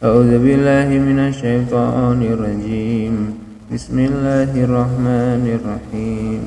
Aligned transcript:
أعوذ 0.00 0.32
بالله 0.40 0.88
من 0.96 1.18
الشيطان 1.28 2.24
الرجيم. 2.24 3.36
بسم 3.68 3.98
الله 3.98 4.64
الرحمن 4.64 5.44
الرحيم. 5.44 6.44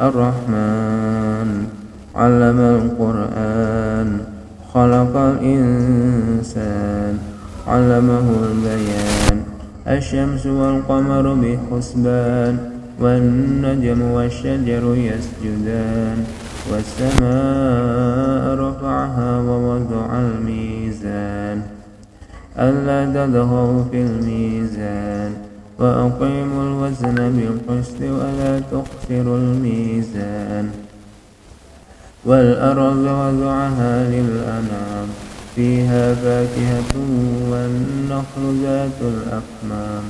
الرحمن 0.00 1.48
علم 2.16 2.58
القرآن 2.60 4.08
خلق 4.72 5.14
الإنسان 5.16 7.12
علمه 7.68 8.28
البيان. 8.48 9.36
الشمس 9.84 10.46
والقمر 10.46 11.24
بحسبان 11.36 12.54
والنجم 13.00 14.00
والشجر 14.00 14.84
يسجدان. 14.96 16.24
والسماء 16.72 18.44
رفعها 18.56 19.30
ووضع 19.44 20.08
الميزان. 20.18 21.75
ألا 22.58 23.00
تطغوا 23.12 23.84
في 23.90 24.00
الميزان 24.00 25.32
وأقيموا 25.78 26.62
الوزن 26.62 27.14
بالقسط 27.14 28.00
ولا 28.00 28.60
تخسروا 28.60 29.36
الميزان 29.38 30.70
والأرض 32.24 32.96
وضعها 32.96 34.08
للأنام 34.10 35.08
فيها 35.56 36.14
فاكهة 36.14 36.94
والنخل 37.50 38.62
ذات 38.62 39.00
الأكمام 39.00 40.02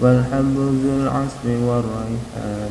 والحب 0.00 0.56
ذو 0.56 1.02
العصف 1.02 1.44
والريحان 1.44 2.70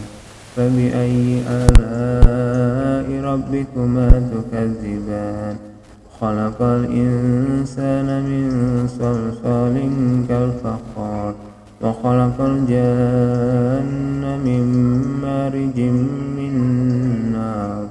فبأي 0.55 1.41
آلاء 1.47 3.23
ربكما 3.23 4.09
تكذبان 4.33 5.70
خلق 6.21 6.61
الإنسان 6.61 8.05
من 8.23 8.49
صلصال 8.87 9.75
كالفخار 10.29 11.33
وخلق 11.81 12.41
الجن 12.41 14.23
من 14.45 14.63
مارج 15.21 15.79
من 16.37 16.53
نار. 17.33 17.85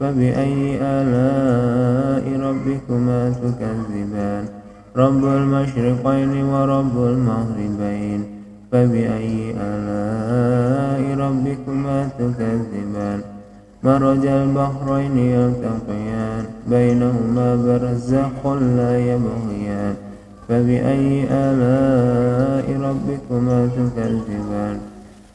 فبأي 0.00 0.78
آلاء 0.82 2.40
ربكما 2.40 3.30
تكذبان؟ 3.30 4.44
رب 4.96 5.24
المشرقين 5.24 6.44
ورب 6.44 6.96
المغربين. 6.98 8.24
فبأي 8.72 9.54
آلاء 9.60 11.18
ربكما 11.18 12.08
تكذبان؟ 12.18 13.37
مرج 13.88 14.24
البحرين 14.26 15.16
يلتقيان. 15.18 16.44
بينهما 16.70 17.48
برزخ 17.64 18.46
لا 18.76 18.92
يبغيان. 18.98 19.94
فبأي 20.48 21.24
آلاء 21.30 22.66
ربكما 22.88 23.58
تكذبان؟ 23.76 24.76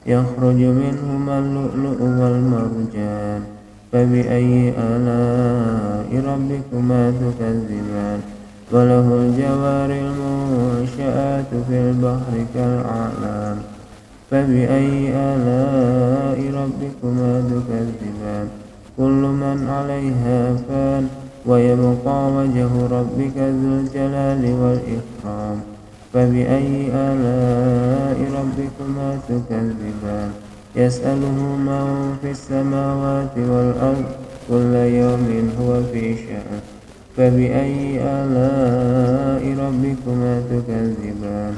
يخرج 0.06 0.60
منهما 0.82 1.36
اللؤلؤ 1.40 2.00
والمرجان. 2.20 3.42
فبأي 3.92 4.74
آلاء 4.78 6.10
ربكما 6.32 7.02
تكذبان؟ 7.22 8.20
وله 8.74 9.08
الجوار 9.24 9.90
المنشآت 10.06 11.52
في 11.68 11.76
البحر 11.86 12.34
كالأعلام 12.54 13.58
فبأي 14.32 15.10
آلاء 15.32 16.40
ربكما 16.62 17.32
تكذبان؟ 17.50 18.13
من 19.54 19.70
عليها 19.70 20.56
فان 20.70 21.08
ويبقى 21.46 22.32
وجه 22.32 22.70
ربك 22.92 23.38
ذو 23.38 23.80
الجلال 23.80 24.44
والإكرام. 24.62 25.58
فبأي 26.14 26.88
آلاء 26.94 28.18
ربكما 28.40 29.20
تكذبان؟ 29.30 30.32
يسأله 30.76 31.38
من 31.68 32.18
في 32.22 32.32
السماوات 32.32 33.38
والأرض 33.38 34.06
كل 34.50 34.74
يوم 34.76 35.50
هو 35.60 35.84
في 35.94 36.16
شأن. 36.16 36.60
فبأي 37.18 38.02
آلاء 38.02 39.44
ربكما 39.66 40.42
تكذبان؟ 40.50 41.54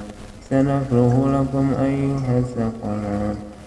سنفرغ 0.49 1.41
لكم 1.41 1.73
أيها 1.83 2.39
الثقلان. 2.39 3.35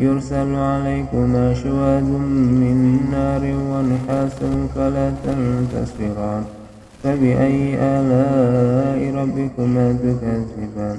يرسل 0.00 0.54
عليكما 0.54 1.54
شواذ 1.54 2.08
من 2.62 2.76
نار 3.12 3.42
ونحاس 3.70 4.38
فلا 4.74 5.12
تنتصران 5.24 6.44
فبأي 7.04 7.74
آلاء 7.74 9.14
ربكما 9.14 9.92
تكذبان؟ 9.92 10.98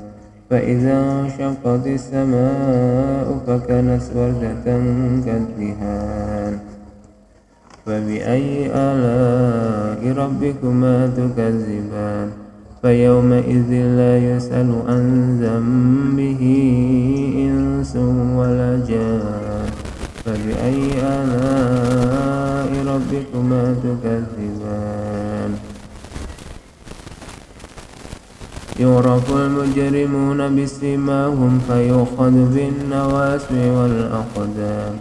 فإذا 0.50 0.98
انشقت 1.22 1.88
السماء 1.88 3.28
فكانت 3.48 4.04
وردة 4.16 4.66
كالدهان. 5.26 6.54
فبأي 7.86 8.70
آلاء 8.76 10.02
ربكما 10.18 11.08
تكذبان؟ 11.18 12.30
فيومئذ 12.82 13.72
لا 13.72 14.18
يسأل 14.18 14.70
عن 14.88 15.04
ذنبه 15.42 16.44
إنس 17.82 17.96
ولا 18.38 18.72
جان 18.86 19.66
فبأي 20.26 21.02
آلاء 21.02 22.70
ربكما 22.94 23.64
تكذبان؟ 23.84 25.52
يعرف 28.80 29.26
المجرمون 29.34 30.40
بسيماهم 30.56 31.60
فيؤخذ 31.68 32.36
بالنواسي 32.54 33.64
والأقدام. 33.70 34.94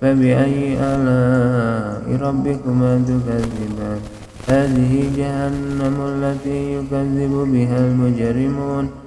فبأي 0.00 0.76
آلاء 0.92 2.04
ربكما 2.20 2.92
تكذبان؟ 3.08 4.00
هذه 4.48 4.92
جهنم 5.16 5.96
التي 6.12 6.58
يكذب 6.74 7.32
بها 7.52 7.78
المجرمون. 7.78 9.05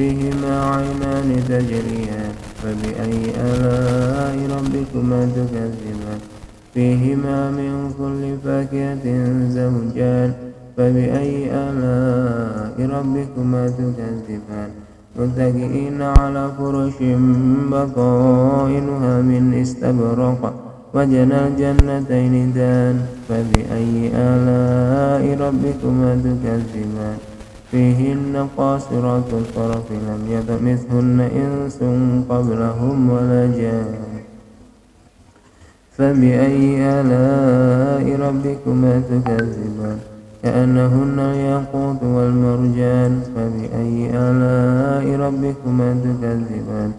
فيهما 0.00 0.54
عينان 0.72 1.28
تجريان 1.48 2.32
فبأي 2.62 3.20
آلاء 3.36 4.36
ربكما 4.56 5.20
تكذبان؟ 5.36 6.20
فيهما 6.74 7.50
من 7.50 7.92
كل 7.98 8.22
فاكهة 8.44 9.04
زوجان 9.48 10.32
فبأي 10.76 11.50
آلاء 11.52 12.76
ربكما 12.80 13.62
تكذبان؟ 13.68 14.70
متكئين 15.16 16.02
على 16.02 16.50
فرش 16.58 16.98
بطائنها 17.72 19.22
من 19.22 19.54
استبرق 19.62 20.54
وجنى 20.94 21.46
الجنتين 21.46 22.52
دان 22.52 22.96
فبأي 23.28 24.10
آلاء 24.14 25.24
ربكما 25.44 26.10
تكذبان؟ 26.24 27.29
فيهن 27.70 28.48
قاصرات 28.56 29.30
الطرف 29.32 29.86
لم 29.92 30.22
يطمثهن 30.28 31.18
إنس 31.20 31.78
قبلهم 32.28 33.10
ولا 33.10 33.46
جان. 33.56 33.94
فبأي 35.98 36.80
آلاء 37.00 38.04
ربكما 38.26 39.02
تكذبان؟ 39.10 39.98
كأنهن 40.42 41.18
الياقوت 41.18 42.02
والمرجان. 42.02 43.12
فبأي 43.36 44.10
آلاء 44.14 45.20
ربكما 45.20 45.88
تكذبان؟ 46.04 46.92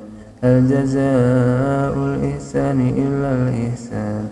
هل 0.44 0.68
جزاء 0.70 1.94
الإحسان 1.98 2.80
إلا 2.98 3.30
الإحسان؟ 3.34 4.24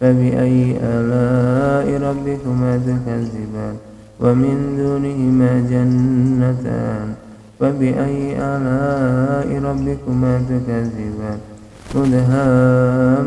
فبأي 0.00 0.76
آلاء 0.82 1.86
ربكما 2.08 2.72
تكذبان؟ 2.76 3.76
ومن 4.24 4.56
دونهما 4.80 5.52
جنتان 5.70 7.08
فبأي 7.60 8.20
آلاء 8.40 9.48
ربكما 9.68 10.32
تكذبان؟ 10.48 11.38
مدهامتان. 11.94 13.24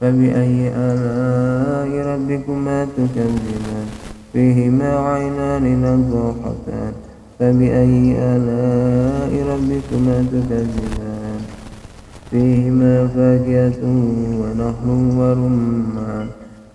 فبأي 0.00 0.58
آلاء 0.74 1.90
ربكما 2.06 2.78
تكذبان؟ 2.96 3.86
فيهما 4.32 4.90
عينان 4.98 5.64
نضاحتان 5.82 6.92
فبأي 7.38 7.98
آلاء 8.34 9.32
ربكما 9.52 10.16
تكذبان؟ 10.32 11.40
فيهما 12.30 12.94
فاكهة 13.14 13.82
ونخل 14.40 15.00
ورمان. 15.18 16.26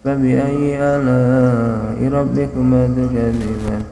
فبأي 0.05 0.77
آلاء 0.79 1.97
ربكما 2.13 2.87
تكذبان؟ 2.87 3.83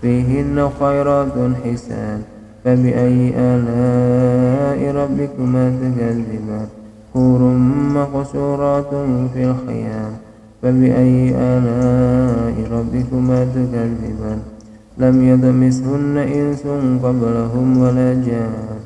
فيهن 0.00 0.70
خيرات 0.80 1.36
حسان. 1.64 2.22
فبأي 2.64 3.32
آلاء 3.36 4.94
ربكما 4.94 5.64
تكذبان؟ 5.80 6.66
حور 7.14 7.40
مقصورات 7.94 8.90
في 9.34 9.44
الخيام. 9.44 10.12
فبأي 10.62 11.34
آلاء 11.36 12.54
ربكما 12.72 13.44
تكذبان؟ 13.44 14.40
لم 14.98 15.28
يطمسهن 15.28 16.16
إنس 16.16 16.62
قبلهم 17.04 17.78
ولا 17.78 18.14
جان. 18.14 18.78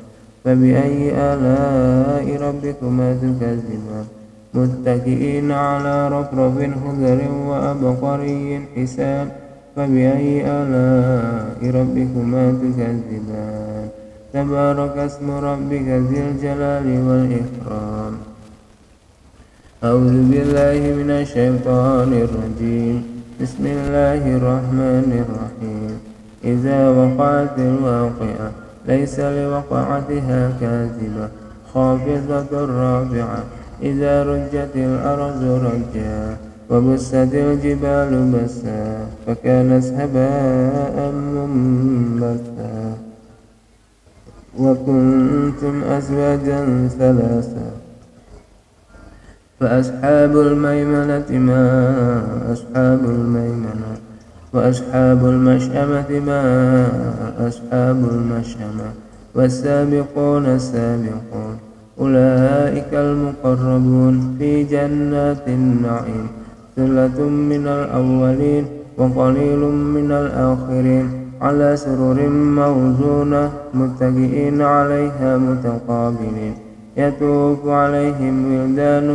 فبأي 0.43 1.11
آلاء 1.15 2.25
ربكما 2.47 3.13
تكذبان؟ 3.13 4.22
متكئين 4.53 5.51
على 5.51 6.07
رفرف 6.07 6.55
خضر 6.83 7.19
وأبقري 7.47 8.61
حسان 8.75 9.27
فبأي 9.75 10.45
آلاء 10.45 11.59
ربكما 11.79 12.43
تكذبان؟ 12.61 13.87
تبارك 14.33 14.97
اسم 14.97 15.31
ربك 15.31 15.87
ذي 16.09 16.19
الجلال 16.29 16.87
والإكرام. 17.07 18.13
أعوذ 19.83 20.17
بالله 20.31 20.79
من 20.99 21.09
الشيطان 21.21 22.09
الرجيم. 22.25 23.03
بسم 23.41 23.63
الله 23.65 24.21
الرحمن 24.37 25.09
الرحيم. 25.23 25.93
إذا 26.43 26.79
وقعت 26.99 27.55
الواقعة 27.59 28.49
ليس 28.87 29.19
لوقعتها 29.19 30.41
كاذبة. 30.61 31.27
خافضة 31.73 32.51
رافعة 32.65 33.43
إذا 33.83 34.23
رجت 34.23 34.75
الأرض 34.75 35.43
رجا 35.43 36.37
وبست 36.69 37.33
الجبال 37.33 38.31
بسا 38.31 39.07
فكانت 39.27 39.85
هباء 39.85 41.11
منبثا 41.11 42.97
وكنتم 44.59 45.83
أزواجا 45.83 46.87
ثلاثا 46.99 47.71
فأصحاب 49.59 50.37
الميمنة 50.37 51.29
ما 51.31 51.63
أصحاب 52.53 53.01
الميمنة 53.05 53.93
وأصحاب 54.53 55.25
المشأمة 55.25 56.09
ما 56.09 56.41
أصحاب 57.47 57.99
المشأمة 58.11 58.89
والسابقون 59.35 60.45
السابقون 60.45 61.72
أولئك 61.99 62.93
المقربون 62.93 64.35
في 64.39 64.63
جنات 64.63 65.47
النعيم 65.47 66.27
ثلة 66.75 67.19
من 67.29 67.67
الأولين 67.67 68.65
وقليل 68.97 69.59
من 69.95 70.11
الآخرين 70.11 71.09
على 71.41 71.77
سرر 71.77 72.29
موزونة 72.29 73.51
متكئين 73.73 74.61
عليها 74.61 75.37
متقابلين 75.37 76.53
يطوف 76.97 77.67
عليهم 77.67 78.35
ولدان 78.53 79.07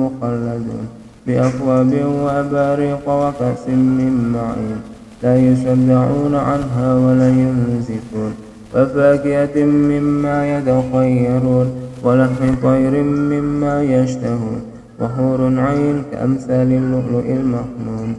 مخلدون 0.00 0.86
بأكواب 1.26 1.92
وأباريق 2.22 3.08
وكأس 3.08 3.68
من 3.68 4.32
معين 4.34 4.80
لا 5.22 5.36
يصدعون 5.36 6.34
عنها 6.34 6.94
ولا 6.94 7.28
ينزفون 7.28 8.32
وفاكهة 8.74 9.64
مما 9.64 10.58
يتخيرون. 10.58 11.85
ولحم 12.06 12.54
طير 12.62 12.94
مما 13.02 13.82
يشتهون 13.82 14.60
وحور 15.00 15.40
عين 15.66 15.96
كأمثال 16.12 16.68
اللؤلؤ 16.80 17.26
المكنون 17.38 18.10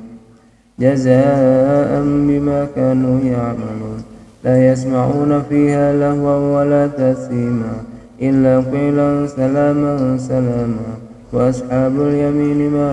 جزاء 0.79 1.89
بما 2.27 2.67
كانوا 2.75 3.19
يعملون. 3.19 3.99
لا 4.43 4.55
يسمعون 4.71 5.31
فيها 5.49 5.93
لهوا 6.01 6.37
ولا 6.55 6.87
تسيما. 6.87 7.73
إلا 8.21 8.53
قيلا 8.71 9.27
سلاما 9.27 10.17
سلاما. 10.17 10.89
وأصحاب 11.33 11.95
اليمين 12.01 12.59
ما 12.71 12.89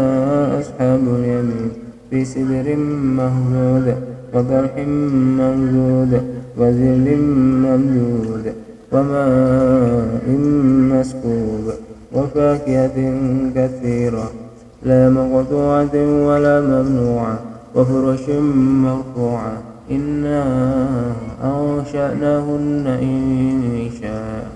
أصحاب 0.61 1.03
اليمين. 1.19 1.71
في 2.11 2.25
سدر 2.25 2.77
مهزود 3.19 3.87
وطرح 4.35 4.75
ممزود 5.39 6.13
وذل 6.59 7.07
ممدود 7.65 8.45
وماء 8.95 10.27
مسكوب 10.93 11.65
وفاكهة 12.13 12.97
كثيرة 13.57 14.31
لا 14.83 15.11
مقطوعة 15.11 15.95
ولا 16.29 16.61
ممنوعة 16.61 17.39
وفرش 17.75 18.29
مرفوعة 18.85 19.63
إنا 19.91 20.45
أنشأناهن 21.45 22.87
إنشاء 22.87 24.47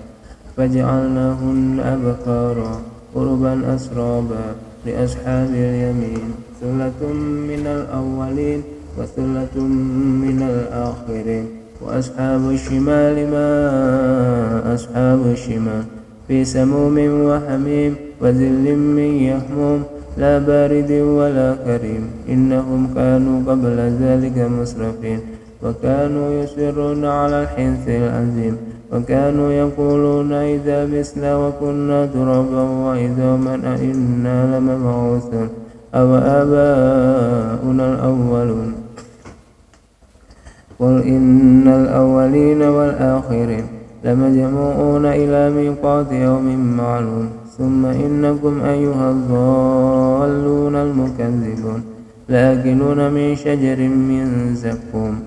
فجعلناهن 0.57 1.79
أبكارا 1.79 2.81
قربا 3.15 3.75
أسرابا 3.75 4.45
لأصحاب 4.85 5.49
اليمين 5.53 6.31
ثلة 6.61 7.13
من 7.49 7.63
الأولين 7.67 8.63
وثلة 8.97 9.63
من 10.23 10.39
الآخرين 10.41 11.58
وأصحاب 11.81 12.49
الشمال 12.49 13.15
ما 13.31 13.47
أصحاب 14.75 15.19
الشمال 15.31 15.83
في 16.27 16.45
سموم 16.45 16.97
وحميم 17.25 17.95
وذل 18.21 18.75
من 18.75 19.11
يحموم 19.31 19.83
لا 20.17 20.39
بارد 20.39 20.91
ولا 20.91 21.55
كريم 21.65 22.03
إنهم 22.29 22.93
كانوا 22.95 23.37
قبل 23.47 23.77
ذلك 24.01 24.37
مسرفين 24.37 25.19
وكانوا 25.63 26.43
يصرون 26.43 27.05
على 27.05 27.43
الحنث 27.43 27.87
العظيم 27.87 28.57
وكانوا 28.93 29.51
يقولون 29.51 30.33
إذا 30.33 30.85
بسنا 30.85 31.37
وكنا 31.37 32.05
ترابا 32.05 32.61
وعظاما 32.61 33.55
أئنا 33.75 34.59
لمبعوثون 34.59 35.49
أو 35.95 36.15
آباؤنا 36.15 37.93
الأولون 37.93 38.78
قل 40.79 41.03
إن 41.03 41.67
الأولين 41.67 42.61
والآخرين 42.61 43.63
لمجموعون 44.03 45.05
إلى 45.05 45.49
ميقات 45.49 46.11
يوم 46.11 46.77
معلوم. 46.77 47.29
ثم 47.57 47.85
إنكم 47.85 48.61
أيها 48.61 49.11
الضالون 49.11 50.75
المكذبون. 50.75 51.83
لآكلون 52.29 53.11
من 53.11 53.35
شجر 53.35 53.79
من 53.79 54.55
زقوم. 54.55 55.19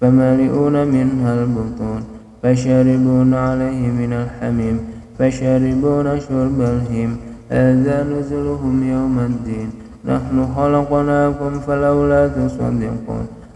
فمالئون 0.00 0.86
منها 0.86 1.34
البطون. 1.34 2.02
فشاربون 2.42 3.34
عليه 3.34 3.86
من 3.86 4.12
الحميم. 4.12 4.78
فشاربون 5.18 6.20
شرب 6.20 6.60
الهيم. 6.60 7.16
هذا 7.50 8.06
نزلهم 8.12 8.90
يوم 8.90 9.18
الدين. 9.18 9.70
نحن 10.04 10.46
خلقناكم 10.56 11.50
فلولا 11.66 12.28
تصدقون. 12.28 13.41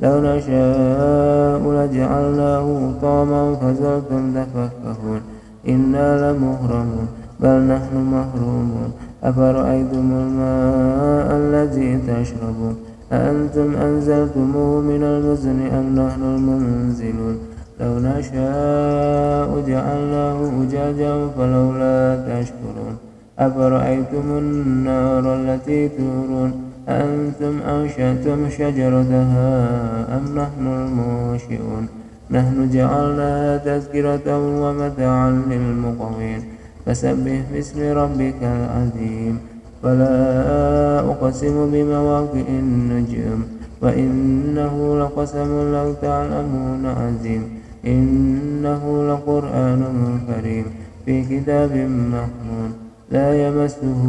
لو 0.00 0.20
نشاء 0.20 1.62
لجعلناه 1.72 2.92
طاما 3.02 3.54
فزلتم 3.54 4.34
تفكهون 4.34 5.20
إنا 5.68 6.32
لمغرمون 6.32 7.08
بل 7.40 7.60
نحن 7.60 7.94
محرومون 7.96 8.92
أفرأيتم 9.24 10.12
الماء 10.12 11.36
الذي 11.36 11.98
تشربون 12.08 12.76
أأنتم 13.12 13.76
أنزلتموه 13.76 14.80
من 14.80 15.02
المزن 15.02 15.60
أم 15.66 16.06
نحن 16.06 16.22
المنزلون 16.22 17.38
لو 17.80 17.98
نشاء 17.98 19.64
جعلناه 19.68 20.50
أجاجا 20.62 21.28
فلولا 21.38 22.16
تشكرون 22.28 22.96
أفرأيتم 23.38 24.38
النار 24.38 25.34
التي 25.34 25.88
تورون 25.88 26.67
أأنتم 26.88 27.60
أنشأتم 27.68 28.48
شجرتها 28.48 29.68
أم 30.16 30.38
نحن 30.38 30.66
المنشئون؟ 30.66 31.88
نحن 32.30 32.70
جعلناها 32.70 33.56
تذكرة 33.56 34.38
ومتاعا 34.62 35.30
للمقوين. 35.30 36.40
فسبح 36.86 37.40
باسم 37.52 37.80
ربك 37.80 38.40
العظيم. 38.42 39.38
فلا 39.82 41.00
أقسم 41.00 41.70
بمواقع 41.72 42.46
النجوم. 42.48 43.44
وإنه 43.82 44.98
لقسم 45.00 45.72
لو 45.72 45.92
تعلمون 46.02 46.86
عظيم. 46.86 47.42
إنه 47.86 49.12
لقرآن 49.12 49.84
كريم 50.28 50.64
في 51.06 51.22
كتاب 51.22 51.72
مخنون 52.12 52.72
لا 53.10 53.48
يمسه 53.48 54.04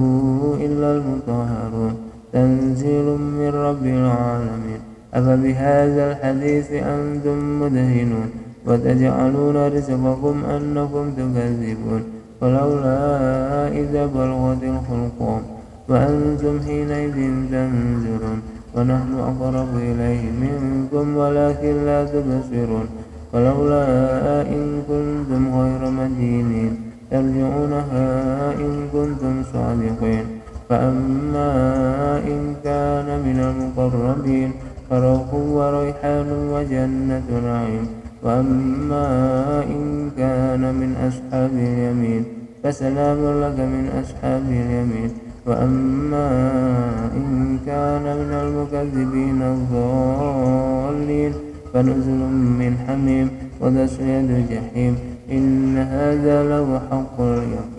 إلا 0.61 0.97
المطهرون. 0.97 2.08
تنزيل 2.33 3.07
من 3.39 3.51
رب 3.53 3.85
العالمين. 3.85 4.81
أفبهذا 5.13 6.11
الحديث 6.11 6.71
أنتم 6.71 7.61
مدهنون 7.61 8.29
وتجعلون 8.67 9.57
رزقكم 9.75 10.35
أنكم 10.55 11.11
تكذبون. 11.17 12.03
ولولا 12.41 13.01
إذا 13.81 14.05
بلغت 14.05 14.63
الخلقوم 14.63 15.41
وأنتم 15.89 16.59
حينئذ 16.65 17.17
تنزلون 17.51 18.39
ونحن 18.75 19.13
أقرب 19.29 19.71
إليه 19.75 20.23
منكم 20.43 21.05
ولكن 21.17 21.73
لا 21.85 21.99
تبصرون. 22.05 22.87
ولولا 23.33 23.85
إن 24.41 24.63
كنتم 24.89 25.41
غير 25.59 25.81
مدينين 25.89 26.73
ترجعونها 27.11 28.07
إن 28.53 28.73
كنتم 28.93 29.43
صادقين. 29.53 30.25
فأما 30.69 31.51
إن 32.27 32.55
كان 32.63 33.07
من 33.25 33.39
المقربين 33.49 34.51
فروح 34.89 35.33
وريحان 35.33 36.29
وجنة 36.53 37.27
نعيم 37.43 37.87
وأما 38.23 39.07
إن 39.63 40.11
كان 40.17 40.61
من 40.61 40.95
أصحاب 41.07 41.51
اليمين 41.53 42.23
فسلام 42.63 43.17
لك 43.17 43.59
من 43.59 43.89
أصحاب 44.01 44.43
اليمين 44.49 45.11
وأما 45.45 46.29
إن 47.15 47.59
كان 47.65 48.03
من 48.03 48.31
المكذبين 48.43 49.41
الضالين 49.41 51.33
فنزل 51.73 52.21
من 52.59 52.77
حميم 52.87 53.29
وتصلية 53.61 54.45
جحيم 54.51 54.95
إن 55.31 55.77
هذا 55.77 56.43
له 56.43 56.81
حق 56.91 57.21
اليقين 57.21 57.78